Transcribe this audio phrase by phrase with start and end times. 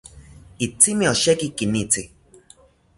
[0.65, 2.01] Itzimi osheki kinitzi